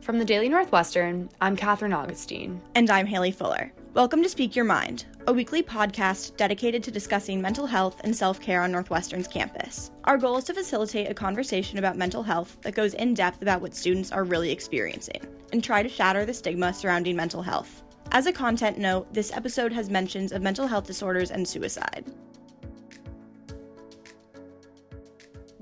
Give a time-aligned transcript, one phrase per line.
[0.00, 2.62] From the Daily Northwestern, I'm Katherine Augustine.
[2.74, 3.70] And I'm Haley Fuller.
[3.92, 8.40] Welcome to Speak Your Mind, a weekly podcast dedicated to discussing mental health and self
[8.40, 9.90] care on Northwestern's campus.
[10.04, 13.60] Our goal is to facilitate a conversation about mental health that goes in depth about
[13.60, 15.20] what students are really experiencing
[15.52, 17.82] and try to shatter the stigma surrounding mental health.
[18.10, 22.06] As a content note, this episode has mentions of mental health disorders and suicide.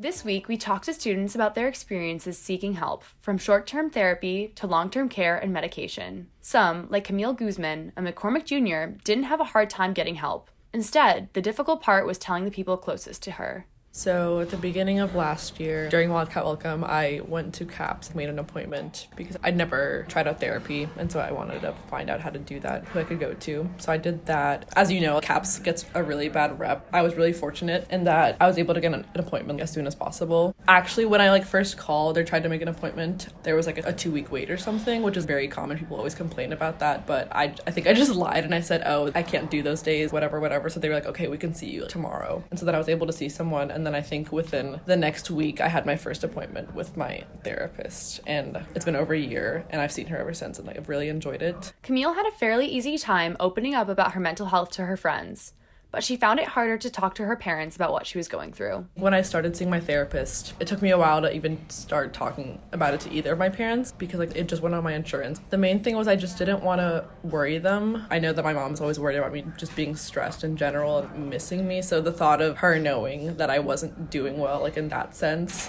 [0.00, 4.52] This week, we talked to students about their experiences seeking help, from short term therapy
[4.54, 6.28] to long term care and medication.
[6.40, 10.52] Some, like Camille Guzman, a McCormick Jr., didn't have a hard time getting help.
[10.72, 13.66] Instead, the difficult part was telling the people closest to her.
[13.92, 18.28] So at the beginning of last year, during Wildcat Welcome, I went to CAPS, made
[18.28, 22.20] an appointment because I'd never tried out therapy, and so I wanted to find out
[22.20, 23.68] how to do that, who I could go to.
[23.78, 24.68] So I did that.
[24.76, 26.86] As you know, CAPS gets a really bad rep.
[26.92, 29.86] I was really fortunate in that I was able to get an appointment as soon
[29.86, 30.54] as possible.
[30.68, 33.78] Actually, when I like first called or tried to make an appointment, there was like
[33.78, 35.76] a, a two week wait or something, which is very common.
[35.76, 38.82] People always complain about that, but I I think I just lied and I said,
[38.86, 40.68] oh, I can't do those days, whatever, whatever.
[40.68, 42.88] So they were like, okay, we can see you tomorrow, and so then I was
[42.88, 45.96] able to see someone and then I think within the next week, I had my
[45.96, 48.20] first appointment with my therapist.
[48.26, 51.08] And it's been over a year, and I've seen her ever since, and I've really
[51.08, 51.72] enjoyed it.
[51.82, 55.54] Camille had a fairly easy time opening up about her mental health to her friends
[55.90, 58.52] but she found it harder to talk to her parents about what she was going
[58.52, 58.86] through.
[58.94, 62.60] When I started seeing my therapist, it took me a while to even start talking
[62.72, 65.40] about it to either of my parents because like it just went on my insurance.
[65.50, 68.06] The main thing was I just didn't want to worry them.
[68.10, 71.30] I know that my mom's always worried about me just being stressed in general and
[71.30, 74.88] missing me, so the thought of her knowing that I wasn't doing well like in
[74.88, 75.68] that sense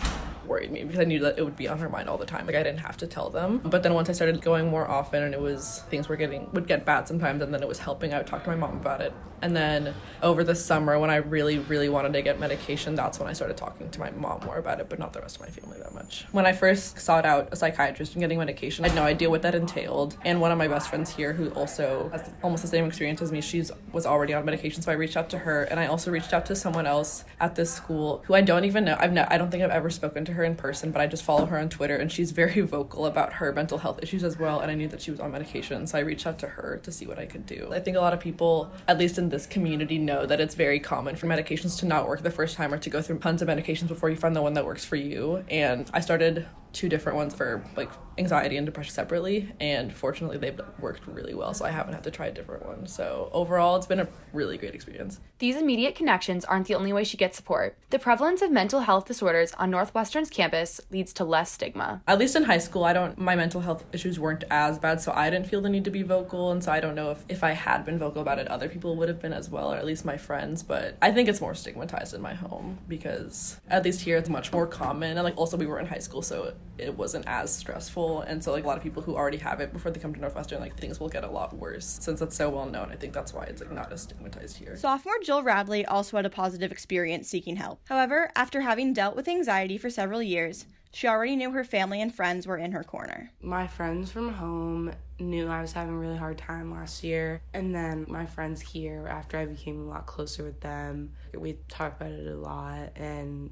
[0.49, 2.45] worried me because I knew that it would be on her mind all the time.
[2.45, 3.59] Like I didn't have to tell them.
[3.59, 6.67] But then once I started going more often and it was things were getting would
[6.67, 9.01] get bad sometimes and then it was helping, I would talk to my mom about
[9.01, 9.13] it.
[9.41, 13.29] And then over the summer when I really, really wanted to get medication, that's when
[13.29, 15.49] I started talking to my mom more about it, but not the rest of my
[15.49, 16.25] family that much.
[16.31, 19.41] When I first sought out a psychiatrist and getting medication, I had no idea what
[19.43, 20.17] that entailed.
[20.25, 23.31] And one of my best friends here who also has almost the same experience as
[23.31, 26.11] me, she's was already on medication, so I reached out to her and I also
[26.11, 28.97] reached out to someone else at this school who I don't even know.
[28.99, 31.07] I've no, I don't think I've ever spoken to her her in person, but I
[31.07, 34.39] just follow her on Twitter and she's very vocal about her mental health issues as
[34.39, 34.61] well.
[34.61, 36.91] And I knew that she was on medication, so I reached out to her to
[36.91, 37.69] see what I could do.
[37.71, 40.79] I think a lot of people, at least in this community, know that it's very
[40.79, 43.47] common for medications to not work the first time or to go through tons of
[43.47, 45.43] medications before you find the one that works for you.
[45.49, 50.59] And I started two different ones for like anxiety and depression separately and fortunately they've
[50.79, 52.87] worked really well so i haven't had to try a different one.
[52.87, 55.19] So overall it's been a really great experience.
[55.39, 57.77] These immediate connections aren't the only way she gets support.
[57.89, 62.01] The prevalence of mental health disorders on northwestern's campus leads to less stigma.
[62.07, 65.11] At least in high school i don't my mental health issues weren't as bad so
[65.13, 67.43] i didn't feel the need to be vocal and so i don't know if if
[67.43, 69.85] i had been vocal about it other people would have been as well or at
[69.85, 74.01] least my friends but i think it's more stigmatized in my home because at least
[74.01, 76.97] here it's much more common and like also we were in high school so it
[76.97, 79.91] wasn't as stressful and so like a lot of people who already have it before
[79.91, 82.65] they come to northwestern like things will get a lot worse since it's so well
[82.65, 86.17] known i think that's why it's like not as stigmatized here sophomore jill radley also
[86.17, 90.65] had a positive experience seeking help however after having dealt with anxiety for several years
[90.91, 93.31] she already knew her family and friends were in her corner.
[93.41, 97.41] My friends from home knew I was having a really hard time last year.
[97.53, 102.01] And then my friends here, after I became a lot closer with them, we talked
[102.01, 102.89] about it a lot.
[102.95, 103.51] And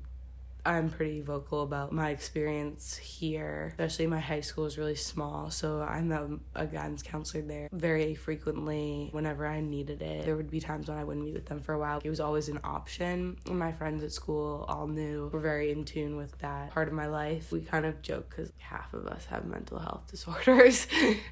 [0.67, 5.50] I'm pretty vocal about my experience here, especially my high school is really small.
[5.50, 10.25] So I'm a, a, guidance counselor there very frequently whenever I needed it.
[10.25, 12.01] There would be times when I wouldn't meet with them for a while.
[12.03, 13.38] It was always an option.
[13.50, 17.07] My friends at school all knew were very in tune with that part of my
[17.07, 17.49] life.
[17.49, 20.85] We kind of joke because half of us have mental health disorders,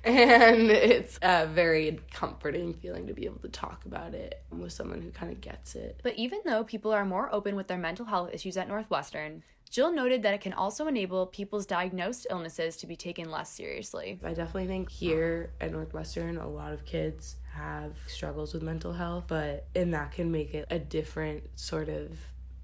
[0.06, 5.02] and it's a very comforting feeling to be able to talk about it with someone
[5.02, 6.00] who kind of gets it.
[6.03, 9.25] But even though people are more open with their mental health issues at Northwestern,
[9.69, 14.19] Jill noted that it can also enable people's diagnosed illnesses to be taken less seriously.
[14.24, 19.25] I definitely think here at Northwestern, a lot of kids have struggles with mental health,
[19.28, 22.18] but and that can make it a different sort of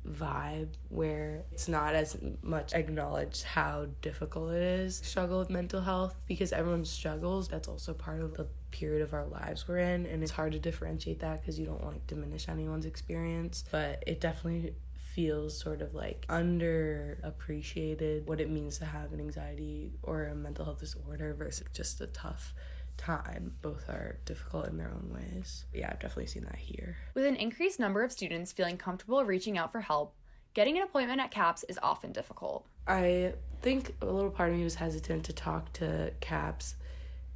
[0.08, 5.82] vibe where it's not as much acknowledged how difficult it is to struggle with mental
[5.82, 10.08] health because everyone struggles that's also part of the period of our lives we're in
[10.08, 14.04] and it's hard to differentiate that because you don't want to diminish anyone's experience but
[14.08, 14.74] it definitely
[15.14, 20.64] feels sort of like underappreciated what it means to have an anxiety or a mental
[20.66, 22.54] health disorder versus just a tough
[22.98, 23.54] time.
[23.62, 25.66] Both are difficult in their own ways.
[25.74, 26.96] Yeah, I've definitely seen that here.
[27.14, 30.16] With an increased number of students feeling comfortable reaching out for help,
[30.54, 32.66] getting an appointment at CAPS is often difficult.
[32.88, 36.76] I think a little part of me was hesitant to talk to CAPS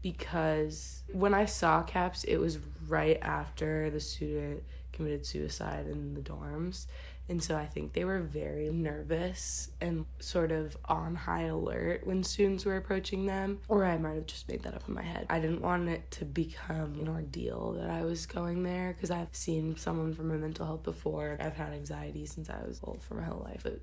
[0.01, 4.63] because when I saw CAPS, it was right after the student
[4.93, 6.85] committed suicide in the dorms
[7.27, 12.23] And so I think they were very nervous and sort of on high alert when
[12.23, 13.59] students were approaching them.
[13.67, 15.25] Or I might have just made that up in my head.
[15.29, 19.35] I didn't want it to become an ordeal that I was going there because I've
[19.35, 21.37] seen someone from a mental health before.
[21.39, 23.61] I've had anxiety since I was old for my whole life.
[23.63, 23.81] But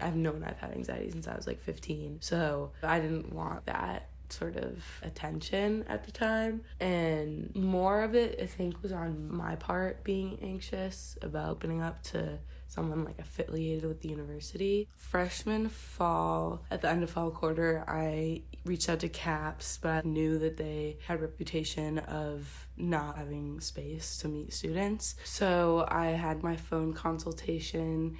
[0.00, 2.18] I've known I've had anxiety since I was like 15.
[2.20, 6.62] So I didn't want that sort of attention at the time.
[6.80, 12.02] And more of it, I think, was on my part being anxious about opening up
[12.04, 12.38] to
[12.72, 14.88] someone like affiliated with the university.
[14.96, 20.08] Freshman fall, at the end of fall quarter, I reached out to CAPS, but I
[20.08, 25.16] knew that they had reputation of not having space to meet students.
[25.24, 28.16] So I had my phone consultation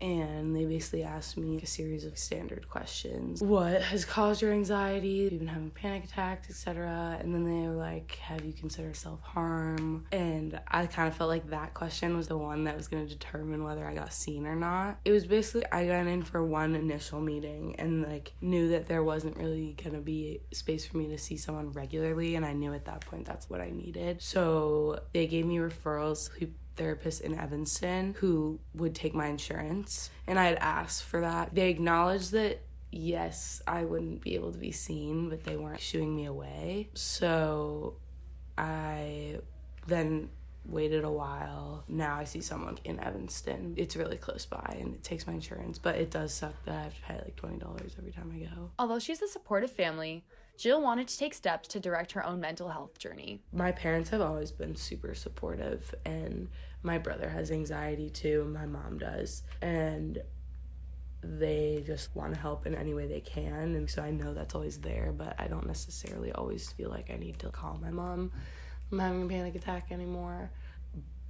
[0.00, 3.42] and they basically asked me a series of standard questions.
[3.42, 5.24] What has caused your anxiety?
[5.24, 8.96] Have you been having panic attacks etc and then they were like have you considered
[8.96, 10.06] self-harm?
[10.12, 13.12] And i kind of felt like that question was the one that was going to
[13.12, 14.98] determine whether i got seen or not.
[15.04, 19.02] It was basically i got in for one initial meeting and like knew that there
[19.02, 22.72] wasn't really going to be space for me to see someone regularly and i knew
[22.72, 24.22] at that point that's what i needed.
[24.22, 26.30] So they gave me referrals
[26.78, 30.10] therapist in Evanston who would take my insurance.
[30.26, 31.54] And I had asked for that.
[31.54, 32.60] They acknowledged that
[32.90, 36.88] yes, I wouldn't be able to be seen, but they weren't shooing me away.
[36.94, 37.96] So
[38.56, 39.40] I
[39.86, 40.30] then
[40.64, 41.84] waited a while.
[41.88, 43.74] Now I see someone in Evanston.
[43.76, 46.82] It's really close by and it takes my insurance, but it does suck that I
[46.82, 48.70] have to pay like $20 every time I go.
[48.78, 50.24] Although she's a supportive family,
[50.58, 53.40] Jill wanted to take steps to direct her own mental health journey.
[53.52, 56.48] My parents have always been super supportive, and
[56.82, 59.44] my brother has anxiety too, my mom does.
[59.62, 60.20] And
[61.22, 63.74] they just want to help in any way they can.
[63.74, 67.16] And so I know that's always there, but I don't necessarily always feel like I
[67.16, 68.32] need to call my mom
[68.90, 70.50] I'm having a panic attack anymore.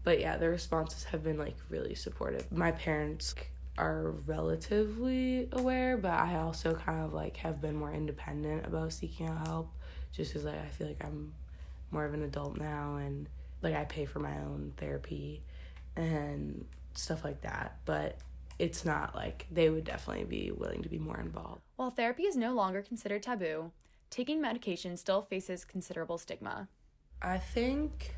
[0.04, 2.50] But yeah, the responses have been like really supportive.
[2.52, 3.34] My parents
[3.78, 9.28] are relatively aware, but I also kind of like have been more independent about seeking
[9.28, 9.72] out help
[10.12, 11.32] just because like I feel like I'm
[11.90, 13.28] more of an adult now and
[13.62, 15.42] like I pay for my own therapy
[15.96, 16.64] and
[16.94, 17.78] stuff like that.
[17.84, 18.19] But
[18.58, 21.62] it's not like they would definitely be willing to be more involved.
[21.76, 23.70] While therapy is no longer considered taboo,
[24.10, 26.69] taking medication still faces considerable stigma.
[27.22, 28.14] I think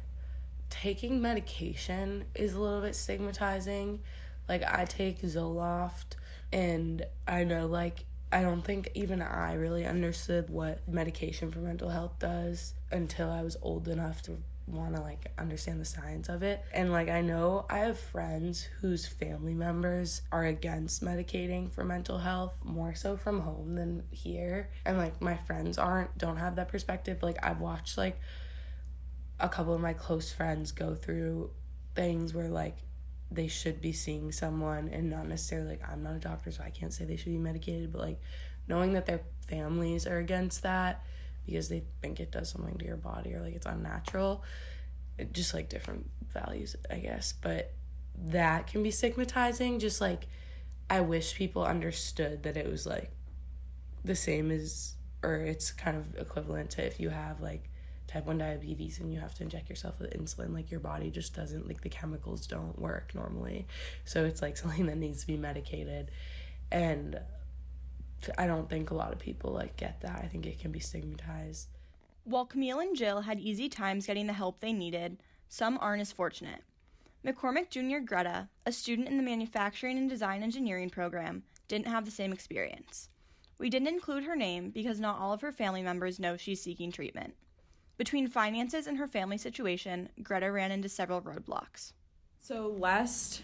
[0.71, 4.01] taking medication is a little bit stigmatizing
[4.51, 6.17] like I take Zoloft
[6.53, 11.89] and I know like I don't think even I really understood what medication for mental
[11.89, 16.43] health does until I was old enough to want to like understand the science of
[16.43, 16.65] it.
[16.75, 22.19] And like I know I have friends whose family members are against medicating for mental
[22.19, 24.71] health more so from home than here.
[24.85, 27.23] And like my friends aren't don't have that perspective.
[27.23, 28.19] Like I've watched like
[29.39, 31.51] a couple of my close friends go through
[31.95, 32.77] things where like
[33.31, 36.71] they should be seeing someone and not necessarily like I'm not a doctor so I
[36.71, 38.21] can't say they should be medicated but like
[38.67, 41.05] knowing that their families are against that
[41.47, 44.45] because they think it does something to your body or like it's unnatural
[45.19, 47.33] it, just like different values I guess.
[47.33, 47.73] But
[48.17, 50.27] that can be stigmatizing just like
[50.89, 53.13] I wish people understood that it was like
[54.05, 57.70] the same as or it's kind of equivalent to if you have like
[58.11, 61.35] type 1 diabetes and you have to inject yourself with insulin like your body just
[61.35, 63.67] doesn't like the chemicals don't work normally.
[64.05, 66.11] So it's like something that needs to be medicated.
[66.73, 67.21] And
[68.37, 70.21] i don't think a lot of people like get that.
[70.23, 71.69] I think it can be stigmatized.
[72.25, 76.13] While camille and jill had easy times getting the help they needed some aren't as
[76.13, 76.63] fortunate.
[77.25, 82.11] Mccormick junior greta a student in the manufacturing and design engineering program didn't have the
[82.11, 83.09] same experience.
[83.59, 86.91] We didn't include her name because not all of her family members know she's seeking
[86.91, 87.35] treatment
[88.01, 91.93] between finances and her family situation, Greta ran into several roadblocks.
[92.41, 93.43] So last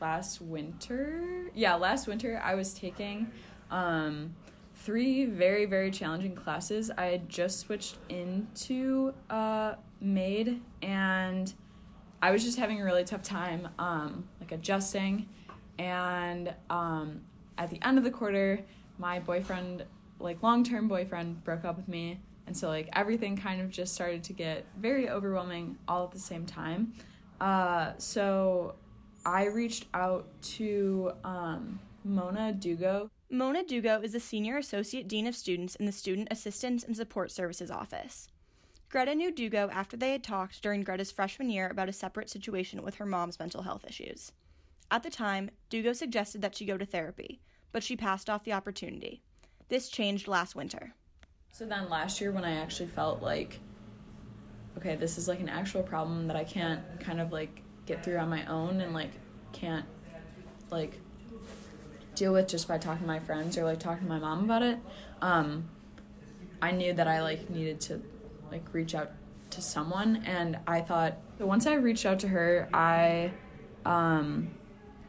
[0.00, 3.28] last winter, yeah, last winter I was taking
[3.72, 4.36] um,
[4.76, 6.92] three very very challenging classes.
[6.96, 11.52] I had just switched into uh, MaDE and
[12.22, 15.28] I was just having a really tough time um, like adjusting
[15.76, 17.22] and um,
[17.58, 18.60] at the end of the quarter
[18.96, 19.84] my boyfriend
[20.20, 24.22] like long-term boyfriend broke up with me and so like everything kind of just started
[24.24, 26.92] to get very overwhelming all at the same time.
[27.40, 28.74] Uh, so
[29.24, 33.10] i reached out to um, mona dugo.
[33.28, 37.30] Mona dugo is the senior associate dean of students in the student assistance and support
[37.30, 38.28] services office.
[38.88, 42.82] Greta knew dugo after they had talked during greta's freshman year about a separate situation
[42.82, 44.32] with her mom's mental health issues.
[44.90, 47.40] At the time dugo suggested that she go to therapy
[47.76, 49.20] but she passed off the opportunity.
[49.68, 50.94] This changed last winter
[51.56, 53.60] so then last year when I actually felt like
[54.76, 58.18] okay, this is like an actual problem that I can't kind of like get through
[58.18, 59.12] on my own and like
[59.52, 59.86] can't
[60.68, 61.00] like
[62.14, 64.62] deal with just by talking to my friends or like talking to my mom about
[64.62, 64.78] it.
[65.22, 65.70] Um,
[66.60, 68.02] I knew that I like needed to
[68.52, 69.12] like reach out
[69.48, 73.32] to someone and I thought once I reached out to her, I
[73.86, 74.50] um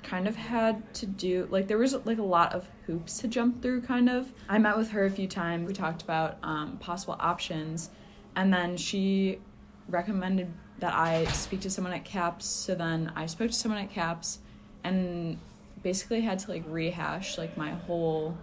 [0.07, 3.61] kind of had to do like there was like a lot of hoops to jump
[3.61, 4.31] through kind of.
[4.47, 5.67] I met with her a few times.
[5.67, 7.89] We talked about um, possible options
[8.35, 9.39] and then she
[9.89, 12.45] recommended that I speak to someone at CAPS.
[12.45, 14.39] So then I spoke to someone at CAPS
[14.83, 15.39] and
[15.83, 18.37] basically had to like rehash like my whole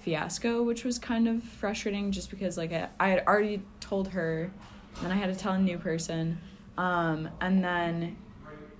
[0.00, 4.52] fiasco, which was kind of frustrating just because like I, I had already told her,
[5.00, 6.40] then I had to tell a new person.
[6.76, 8.16] Um, and then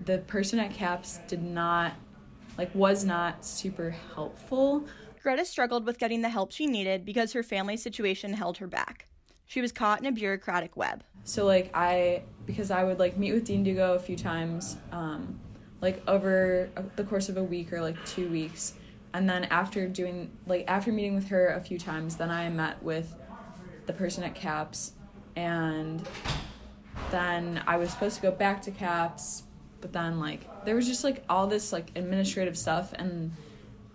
[0.05, 1.95] the person at CAPS did not,
[2.61, 4.87] like, was not super helpful.
[5.23, 9.07] Greta struggled with getting the help she needed because her family situation held her back.
[9.47, 11.03] She was caught in a bureaucratic web.
[11.25, 15.41] So like I because I would like meet with Dean Dugo a few times, um,
[15.81, 18.75] like over the course of a week or like two weeks,
[19.15, 22.83] and then after doing like after meeting with her a few times, then I met
[22.83, 23.15] with
[23.87, 24.93] the person at CAPS,
[25.35, 26.07] and
[27.11, 29.45] then I was supposed to go back to CAPS,
[29.81, 33.33] but then like there was just like all this like administrative stuff and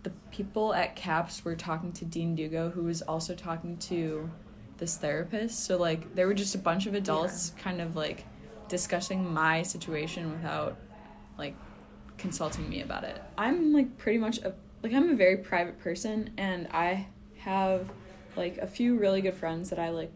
[0.04, 4.30] the people at CAPS were talking to Dean Dugo, who was also talking to
[4.78, 5.66] this therapist.
[5.66, 7.64] So like there were just a bunch of adults yeah.
[7.64, 8.26] kind of like
[8.68, 10.78] discussing my situation without
[11.38, 11.56] like
[12.18, 13.22] consulting me about it.
[13.38, 17.08] I'm like pretty much a like I'm a very private person and I
[17.40, 17.90] have
[18.36, 20.12] like a few really good friends that I like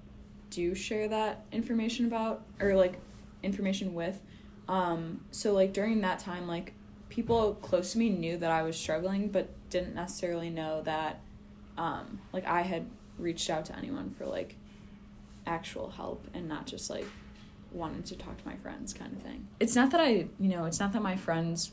[0.52, 3.00] do share that information about or like
[3.42, 4.20] information with.
[4.70, 6.74] Um so like during that time like
[7.10, 11.20] people close to me knew that I was struggling but didn't necessarily know that
[11.78, 12.86] um like I had
[13.18, 14.56] reached out to anyone for like
[15.46, 17.08] actual help and not just like
[17.72, 19.48] wanting to talk to my friends kind of thing.
[19.60, 21.72] It's not that I, you know, it's not that my friends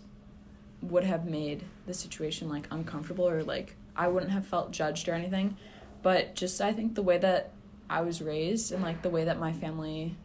[0.83, 5.13] would have made the situation like uncomfortable or like I wouldn't have felt judged or
[5.13, 5.57] anything,
[6.03, 7.53] but just I think the way that
[7.89, 10.17] I was raised and like the way that my family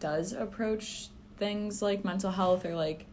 [0.00, 1.08] does approach
[1.38, 3.06] things like mental health or like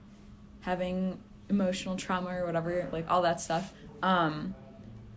[0.62, 3.74] having emotional trauma or whatever, like all that stuff.
[4.02, 4.56] Um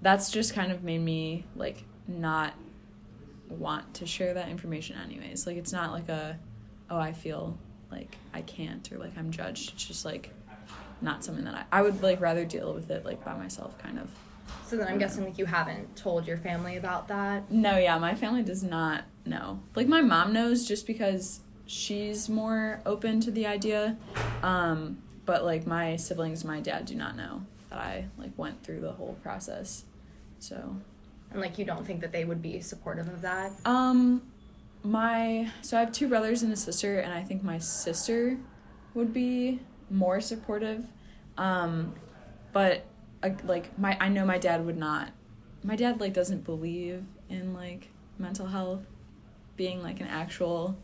[0.01, 2.55] that's just kind of made me like not
[3.49, 5.47] want to share that information anyways.
[5.47, 6.39] Like it's not like a
[6.91, 7.59] oh I feel
[7.91, 9.73] like I can't or like I'm judged.
[9.75, 10.33] It's just like
[11.01, 13.99] not something that I I would like rather deal with it like by myself kind
[13.99, 14.11] of.
[14.67, 17.51] So then I'm guessing like you haven't told your family about that?
[17.51, 19.61] No, yeah, my family does not know.
[19.75, 23.97] Like my mom knows just because she's more open to the idea.
[24.43, 28.81] Um, but like my siblings, my dad do not know that I like went through
[28.81, 29.85] the whole process.
[30.39, 30.77] So
[31.31, 33.53] and like you don't think that they would be supportive of that?
[33.65, 34.23] Um
[34.83, 38.39] my so I have two brothers and a sister and I think my sister
[38.95, 39.61] would be
[39.91, 40.87] more supportive.
[41.37, 41.95] Um
[42.53, 42.87] but
[43.45, 45.11] like my I know my dad would not.
[45.63, 48.87] My dad like doesn't believe in like mental health
[49.57, 50.79] being like an actual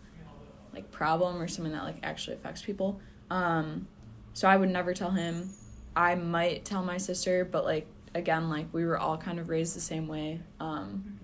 [0.75, 3.01] like problem or something that like actually affects people.
[3.31, 3.87] Um
[4.33, 5.51] so I would never tell him.
[5.97, 9.77] I might tell my sister, but like again like we were all kind of raised
[9.77, 11.19] the same way um,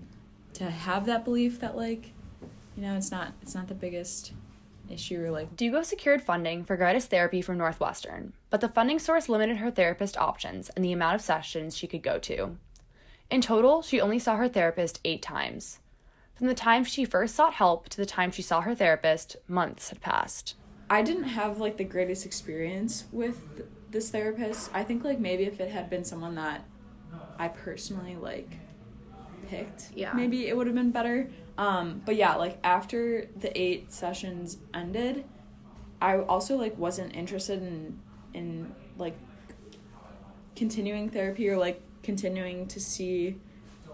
[0.53, 2.11] to have that belief that like
[2.75, 4.33] you know it's not it's not the biggest
[4.89, 9.29] issue or like Dugo secured funding for Greta's therapy from Northwestern, but the funding source
[9.29, 12.57] limited her therapist options and the amount of sessions she could go to.
[13.29, 15.79] In total, she only saw her therapist 8 times.
[16.35, 19.89] From the time she first sought help to the time she saw her therapist, months
[19.89, 20.55] had passed.
[20.89, 23.39] I didn't have like the greatest experience with
[23.91, 24.71] this therapist.
[24.73, 26.65] I think like maybe if it had been someone that
[27.37, 28.57] I personally like
[29.47, 29.91] picked.
[29.93, 30.13] Yeah.
[30.13, 31.29] Maybe it would have been better.
[31.57, 35.25] Um, but yeah, like after the eight sessions ended,
[36.01, 37.99] I also like wasn't interested in
[38.33, 39.15] in like
[40.55, 43.39] continuing therapy or like continuing to see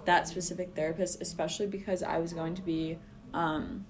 [0.07, 2.97] that specific therapist, especially because I was going to be
[3.33, 3.85] um,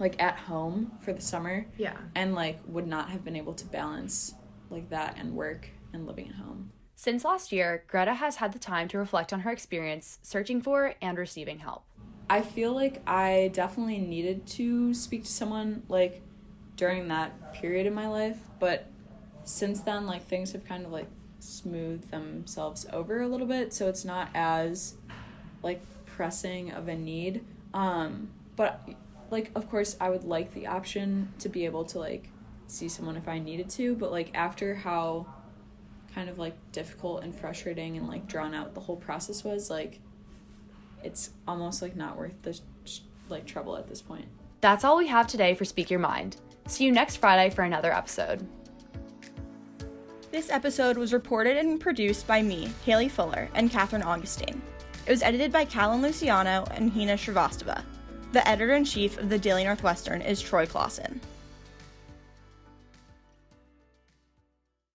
[0.00, 1.66] like at home for the summer.
[1.78, 1.96] Yeah.
[2.16, 4.34] And like would not have been able to balance
[4.70, 6.72] like that and work and living at home.
[6.96, 10.94] Since last year, Greta has had the time to reflect on her experience searching for
[11.00, 11.84] and receiving help.
[12.28, 16.22] I feel like I definitely needed to speak to someone like
[16.74, 18.90] during that period in my life, but
[19.44, 21.08] since then like things have kind of like
[21.38, 24.96] smoothed themselves over a little bit, so it's not as
[25.62, 27.44] like pressing of a need.
[27.74, 28.88] Um but
[29.30, 32.28] like of course I would like the option to be able to like
[32.66, 35.26] see someone if I needed to, but like after how
[36.14, 40.00] kind of like difficult and frustrating and like drawn out the whole process was like
[41.02, 42.58] it's almost like not worth the
[43.28, 44.26] like trouble at this point.
[44.60, 46.36] That's all we have today for Speak Your Mind.
[46.66, 48.46] See you next Friday for another episode.
[50.30, 54.62] This episode was reported and produced by me, Haley Fuller, and Catherine Augustine.
[55.10, 57.82] It was edited by Callan Luciano and Hina Shrivastava.
[58.30, 61.18] The editor in chief of the Daily Northwestern is Troy Closson.